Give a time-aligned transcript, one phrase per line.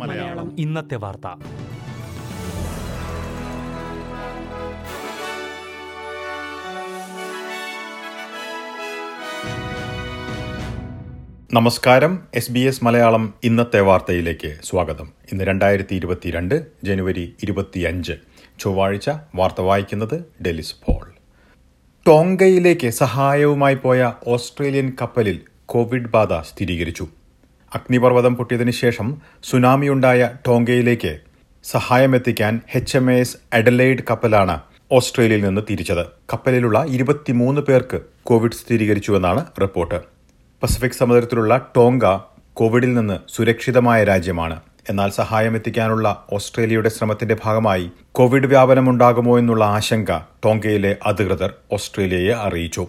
[0.00, 0.56] മലയാളം.
[0.58, 1.26] ഇന്നത്തെ വാർത്ത.
[11.52, 12.28] നമസ്കാരം.
[12.34, 15.12] എസ് ബി എസ് മലയാളം ഇന്നത്തെ വാർത്തയിലേക്ക് സ്വാഗതം.
[15.32, 18.12] ഇന്ന് രണ്ടായിരത്തി ഇരുപത്തിരണ്ട് ജനുവരി ഇരുപത്തിയഞ്ച്.
[18.58, 21.14] ചൊവ്വാഴ്ച വാർത്ത വായിക്കുന്നത് ഡെലിസ് പോൾ.
[22.06, 25.40] ടോങ്കയിലേക്ക് സഹായവുമായി പോയ ഓസ്ട്രേലിയൻ കപ്പലിൽ
[25.72, 27.08] കോവിഡ് ബാധ സ്ഥിരീകരിച്ചു.
[27.74, 31.18] അഗ്നിപർവതം പൊട്ടിയതിനു ശേഷം സുനാമിയുണ്ടായ ടോങ്കയിലേക്ക്
[31.64, 34.60] സഹായമെത്തിക്കാൻ എച്ച് എം എസ് അഡലൈഡ് കപ്പലാണ്
[34.92, 36.06] ഓസ്ട്രേലിയയിൽ നിന്ന് തിരിച്ചത്.
[36.32, 40.00] കപ്പലിലുള്ള ഇരുപത്തിമൂന്ന് പേർക്ക് കോവിഡ് സ്ഥിരീകരിച്ചുവെന്നാണ് റിപ്പോർട്ട്.
[40.62, 42.18] പസഫിക് സമുദ്രത്തിലുള്ള ടോങ്ക
[42.54, 44.60] കോവിഡിൽ നിന്ന് സുരക്ഷിതമായ രാജ്യമാണ്.
[44.88, 52.88] എന്നാൽ സഹായമെത്തിക്കാനുള്ള ഓസ്ട്രേലിയയുടെ ശ്രമത്തിന്റെ ഭാഗമായി കോവിഡ് വ്യാപനമുണ്ടാകുമോ എന്നുള്ള ആശങ്ക ടോങ്കയിലെ അധികൃതർ ഓസ്ട്രേലിയയെ അറിയിച്ചു.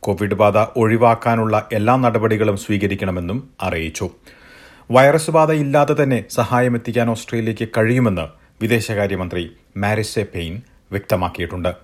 [0.00, 4.10] കോവിഡ് ബാധ ഒഴിവാക്കാനുള്ള എല്ലാ നടപടികളും സ്വീകരിക്കണമെന്നും അറിയിച്ചു.
[4.90, 8.28] വൈറസ് ബാധ ഇല്ലാതെ തന്നെ സഹായമെത്തിക്കാൻ ഓസ്ട്രേലിയയ്ക്ക് കഴിയുമെന്ന്
[8.62, 11.74] വിദേശകാര്യമന്ത്രി മാരിസെ പെയിൻ വ്യക്തമാക്കിയിട്ടുണ്ട്.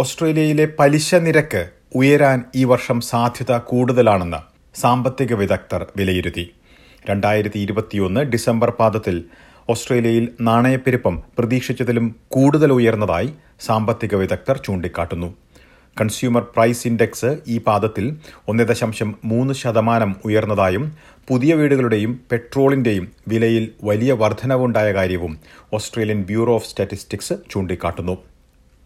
[0.00, 4.40] ഓസ്ട്രേലിയയിലെ പലിശ നിരക്ക് ഉയരാൻ ഈ വർഷം സാധ്യത കൂടുതലാണെന്ന്
[4.80, 6.54] സാമ്പത്തിക വിദഗ്ധർ വിലയിരുത്തി.
[7.10, 9.24] രണ്ടായിരത്തി ഇരുപത്തിയൊന്ന് ഡിസംബർ പാദത്തിൽ
[9.68, 15.34] ഓസ്ട്രേലിയയിൽ നാണയപ്പെരുപ്പം പ്രതീക്ഷിച്ചതിലും കൂടുതൽ ഉയർന്നതായി സാമ്പത്തിക വിദഗ്ധർ ചൂണ്ടിക്കാട്ടുന്നു.
[16.00, 18.16] കൺസ്യൂമർ പ്രൈസ് ഇൻഡെക്സ് ഈ പാദത്തിൽ
[18.48, 20.92] ഒന്ന് ദശാംശം മൂന്ന് ശതമാനം ഉയർന്നതായും
[21.28, 25.38] പുതിയ വീടുകളുടെയും പെട്രോളിന്റെയും വിലയിൽ വലിയ വർധനവുണ്ടായ കാര്യവും
[25.72, 28.16] ഓസ്ട്രേലിയൻ ബ്യൂറോ ഓഫ് സ്റ്റാറ്റിസ്റ്റിക്സ് ചൂണ്ടിക്കാട്ടുന്നു.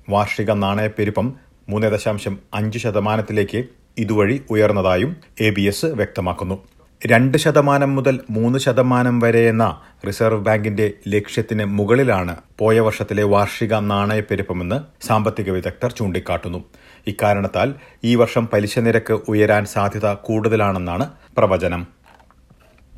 [0.08, 1.36] വാർഷിക നാണയപ്പെരുപ്പം
[1.68, 3.64] മൂന്ന് ദശാംശം അഞ്ച് ശതമാനത്തിലേക്ക്
[3.98, 6.58] ഇതുവഴി ഉയർന്നതായും എ ബി എസ് വ്യക്തമാക്കുന്നു.
[7.06, 15.06] രണ്ട് ശതമാനം മുതൽ മൂന്ന് ശതമാനം വരെ എന്ന റിസർവ് ബാങ്കിന്റെ ലക്ഷ്യത്തിന് മുകളിലാണ് പോയ വർഷത്തിലെ വാർഷിക നാണയപ്പെരുപ്പമെന്ന്
[15.06, 16.64] സാമ്പത്തിക വിദഗ്ധർ ചൂണ്ടിക്കാട്ടുന്നു.
[17.08, 21.86] ഇക്കാരണത്താൽ ഈ വർഷം പലിശ നിരക്ക് ഉയരാൻ സാധ്യത കൂടുതലാണെന്നാണ് പ്രവചനം.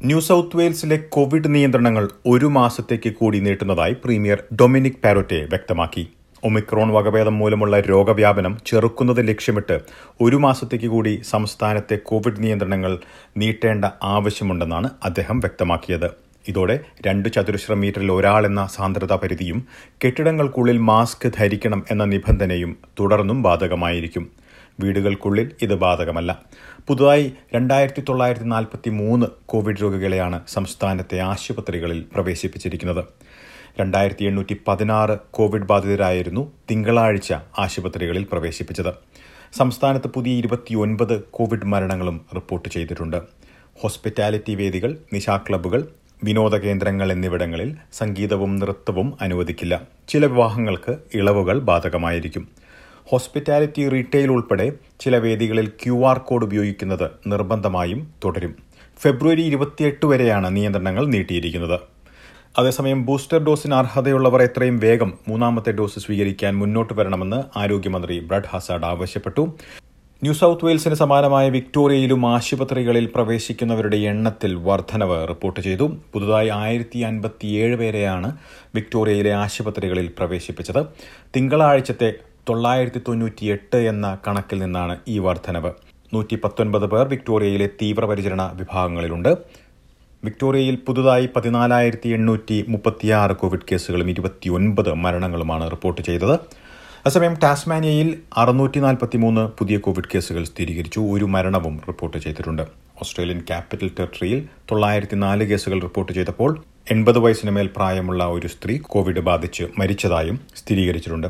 [0.04, 6.08] ന്യൂ സൌത്ത് വെയിൽസിലെ കോവിഡ് നിയന്ത്രണങ്ങൾ ഒരു മാസത്തേക്ക് കൂടി നീട്ടുന്നതായി പ്രീമിയർ ഡൊമിനിക് പാരോറ്റെ വ്യക്തമാക്കി.
[6.44, 9.80] ഒമിക്രോൺ വകഭേദം മൂലമുള്ള രോഗവ്യാപനം ചെറുക്കുന്നത് ലക്ഷ്യമിട്ട്
[10.20, 12.98] ഒരു മാസത്തേക്ക് കൂടി സംസ്ഥാനത്തെ കോവിഡ് നിയന്ത്രണങ്ങൾ
[13.36, 16.29] നീട്ടേണ്ട ആവശ്യമുണ്ടെന്നാണ് അദ്ദേഹം വ്യക്തമാക്കിയത്.
[16.50, 19.66] ഇതോടെ രണ്ട് ചതുരശ്ര മീറ്ററിൽ ഒരാൾ എന്ന സാന്ദ്രതാ പരിധിയും
[20.04, 24.30] കെട്ടിടങ്ങൾക്കുള്ളിൽ മാസ്ക് ധരിക്കണം എന്ന നിബന്ധനയും തുടർന്നും ബാധകമായിരിക്കും.
[24.80, 26.42] വീടുകൾക്കുള്ളിൽ ഇത് ബാധകമല്ല.
[26.88, 33.04] പുതുതായി രണ്ടായിരത്തി തൊള്ളായിരത്തി നാൽപ്പത്തി മൂന്ന് കോവിഡ് രോഗികളെയാണ് സംസ്ഥാനത്തെ ആശുപത്രികളിൽ പ്രവേശിപ്പിച്ചിരിക്കുന്നത്.
[33.80, 38.92] രണ്ടായിരത്തി എണ്ണൂറ്റി പതിനാറ് കോവിഡ് ബാധിതരായിരുന്നു തിങ്കളാഴ്ച ആശുപത്രികളിൽ പ്രവേശിപ്പിച്ചത്.
[39.58, 43.22] സംസ്ഥാനത്ത് പുതിയ ഇരുപത്തിയൊൻപത് കോവിഡ് മരണങ്ങളും റിപ്പോർട്ട് ചെയ്തിട്ടുണ്ട്.
[43.80, 45.88] ഹോസ്പിറ്റാലിറ്റി വേദികൾ നിശാ ക്ലബ്ബുകൾ
[46.24, 49.82] വിനോദ കേന്ദ്രങ്ങൾ എന്നിവിടങ്ങളിൽ സംഗീതവും നൃത്തവും അനുവദിക്കില്ല.
[50.08, 52.48] ചില വിവാഹങ്ങൾക്ക് ഇളവുകൾ ബാധകമായിരിക്കും.
[53.06, 58.54] ഹോസ്പിറ്റാലിറ്റി റീറ്റെയിൽ ഉൾപ്പെടെ ചില വേദികളിൽ ക്യു ആർ കോഡ് ഉപയോഗിക്കുന്നത് നിർബന്ധമായും തുടരും.
[59.02, 61.80] ഫെബ്രുവരി ഇരുപത്തിയെട്ട് വരെയാണ് നിയന്ത്രണങ്ങൾ നീട്ടിയിരിക്കുന്നത്.
[62.58, 69.54] അതേസമയം ബൂസ്റ്റർ ഡോസിന് അർഹതയുള്ളവർ എത്രയും വേഗം മൂന്നാമത്തെ ഡോസ് സ്വീകരിക്കാൻ മുന്നോട്ട് വരണമെന്ന് ആരോഗ്യമന്ത്രി ബ്രഡ് ഹസാഡ് ആവശ്യപ്പെട്ടു.
[70.22, 75.96] ന്യൂ സൗത്ത് വെയിൽസിന് സമാനമായ വിക്ടോറിയയിലും ആശുപത്രികളിൽ പ്രവേശിക്കുന്നവരുടെ എണ്ണത്തിൽ വർധനവ് റിപ്പോർട്ട് ചെയ്തു.
[76.12, 78.36] പുതുതായി ആയിരത്തി അൻപത്തിയേഴ് പേരെയാണ്
[78.74, 80.86] വിക്ടോറിയയിലെ ആശുപത്രികളിൽ പ്രവേശിപ്പിച്ചത്.
[81.36, 82.12] തിങ്കളാഴ്ചത്തെ
[82.48, 85.72] തൊള്ളായിരത്തി തൊണ്ണൂറ്റിയെട്ട് എന്ന കണക്കിൽ നിന്നാണ് ഈ വർധനവ്.
[86.14, 89.36] നൂറ്റി പത്തൊൻപത് പേർ വിക്ടോറിയയിലെ തീവ്രപരിചരണ വിഭാഗങ്ങളിലുണ്ട്.
[90.24, 96.38] വിക്ടോറിയയിൽ പുതുതായി പതിനാലായിരത്തി എണ്ണൂറ്റി മുപ്പത്തിയാറ് കോവിഡ് കേസുകളും ഇരുപത്തിയൊൻപത് മരണങ്ങളുമാണ് റിപ്പോർട്ട് ചെയ്തത്.
[97.06, 101.00] അസമയം ടാസ്മാനിയയിൽ അറുന്നൂറ്റി നാൽപ്പത്തി മൂന്ന് പുതിയ കോവിഡ് കേസുകൾ സ്ഥിരീകരിച്ചു.
[101.00, 102.62] ഒരു മരണവും റിപ്പോർട്ട് ചെയ്തിട്ടുണ്ട്.
[103.00, 109.20] ഓസ്ട്രേലിയൻ ക്യാപിറ്റൽ ടെറിട്ടറിയിൽ തൊള്ളായിരത്തി നാല് കേസുകൾ റിപ്പോർട്ട് ചെയ്തപ്പോൾ എൺപത് വയസ്സിന് മേൽ പ്രായമുള്ള ഒരു സ്ത്രീ കോവിഡ്
[109.20, 111.26] ബാധിച്ച് മരിച്ചതായും സ്ഥിരീകരിച്ചിട്ടുണ്ട്.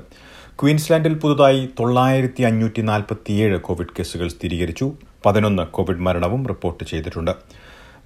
[0.62, 4.92] ക്വീൻസ്ലാൻഡിൽ പുതുതായി തൊള്ളായിരത്തി അഞ്ഞൂറ്റി നാൽപ്പത്തിയേഴ് കോവിഡ് കേസുകൾ സ്ഥിരീകരിച്ചു.
[5.26, 7.30] പതിനൊന്ന് കോവിഡ് മരണവും റിപ്പോർട്ട് ചെയ്തിട്ടുണ്ട്.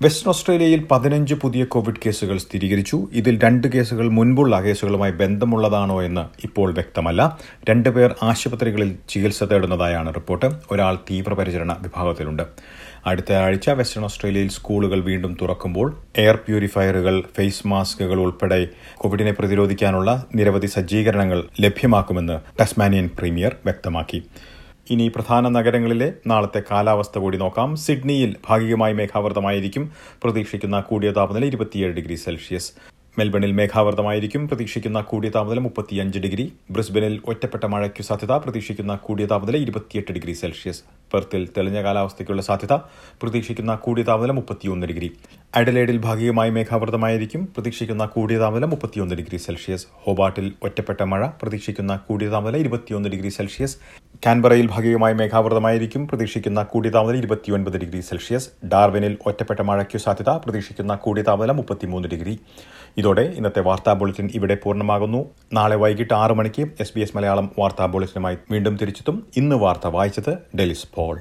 [0.02, 3.08] വെസ്റ്റേൺ ഓസ്ട്രേലിയയിൽ പതിനഞ്ച് പുതിയ കോവിഡ് കേസുകൾ സ്ഥിരീകരിച്ചു.
[3.12, 7.38] ഇതിൽ രണ്ട് കേസുകൾ മുൻപുള്ള കേസുകളുമായി ബന്ധമുള്ളതാണോ എന്ന് ഇപ്പോൾ വ്യക്തമല്ല.
[7.70, 10.46] രണ്ടുപേർ ആശുപത്രികളിൽ ചികിത്സ തേടുന്നതായാണ് റിപ്പോർട്ട്.
[10.70, 12.42] ഒരാൾ തീവ്രപരിചരണ വിഭാഗത്തിലുണ്ട്.
[13.06, 20.66] അടുത്ത ആഴ്ച വെസ്റ്റേൺ ഓസ്ട്രേലിയയിൽ സ്കൂളുകൾ വീണ്ടും തുറക്കുമ്പോൾ എയർ പ്യൂരിഫയറുകൾ ഫേസ് മാസ്കുകൾ ഉൾപ്പെടെ കോവിഡിനെ പ്രതിരോധിക്കാനുള്ള നിരവധി
[20.66, 24.22] സജ്ജീകരണങ്ങൾ ലഭ്യമാക്കുമെന്ന് ടസ്മാനിയൻ പ്രീമിയർ വ്യക്തമാക്കി.
[24.90, 27.76] ഇനി പ്രധാന നഗരങ്ങളിലെ നാളത്തെ കാലാവസ്ഥ കൂടി നോക്കാം.
[27.76, 29.90] സിഡ്നിയിൽ ഭാഗികമായി മേഘാവൃതമായിരിക്കും.
[30.22, 32.72] പ്രതീക്ഷിക്കുന്ന കൂടിയ താപനില ഇരുപത്തിയേഴ് ഡിഗ്രി സെൽഷ്യസ്.
[33.18, 34.48] മെൽബണിൽ മേഘാവൃതമായിരിക്കും.
[34.48, 36.52] പ്രതീക്ഷിക്കുന്ന കൂടിയ താപനില മുപ്പത്തിയഞ്ച് ഡിഗ്രി.
[36.70, 38.32] ബ്രിസ്ബനിൽ ഒറ്റപ്പെട്ട മഴയ്ക്കു സാധ്യത.
[38.32, 40.82] പ്രതീക്ഷിക്കുന്ന കൂടിയ താപനില ഇരുപത്തിയെട്ട് ഡിഗ്രി സെൽഷ്യസ്.
[41.12, 42.72] പെർത്തിൽ തെളിഞ്ഞ കാലാവസ്ഥയ്ക്കുള്ള സാധ്യത.
[43.22, 45.10] പ്രതീക്ഷിക്കുന്ന കൂടിയ താപനില മുപ്പത്തിയൊന്ന് ഡിഗ്രി.
[45.54, 47.46] അഡലേഡിൽ ഭാഗികമായി മേഘാവൃതമായിരിക്കും.
[47.46, 49.86] പ്രതീക്ഷിക്കുന്ന കൂടിയ താപനില മുപ്പത്തിയൊന്ന് ഡിഗ്രി സെൽഷ്യസ്.
[49.92, 53.76] ഹോബാട്ടിൽ ഒറ്റപ്പെട്ട മഴ പ്രതീക്ഷിക്കുന്ന കൂടിയ താപനില ഇരുപത്തിയൊന്ന് ഡിഗ്രി സെൽഷ്യസ്.
[54.26, 56.08] കാൻബറയിൽ ഭാഗികമായി മേഘാവൃതമായിരിക്കും.
[56.08, 58.48] പ്രതീക്ഷിക്കുന്ന കൂടിയ താപനില ഇരുപത്തിയൊൻപത് ഡിഗ്രി സെൽഷ്യസ്.
[58.66, 62.40] ഡാർവിനിൽ ഒറ്റപ്പെട്ട മഴയ്ക്കു സാധ്യത പ്രതീക്ഷിക്കുന്ന കൂടിയ താപനില മുപ്പത്തിമൂന്ന് ഡിഗ്രി.
[62.96, 65.30] ഇതോടെ ഇന്നത്തെ വാർത്താ ബുള്ളറ്റിൻ ഇവിടെ പൂർണമാകുന്നു.
[65.52, 69.26] നാളെ വൈകിട്ട് ആറ് മണിക്ക് എസ് ബി എസ് മലയാളം വാർത്താ ബുള്ളറ്റിനുമായി വീണ്ടും തിരിച്ചെത്തും.
[69.36, 71.20] ഇന്ന് വാർത്ത വായിച്ചത് ഡെലിസ് പോൾ.